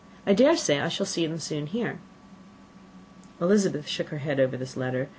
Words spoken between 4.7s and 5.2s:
letter.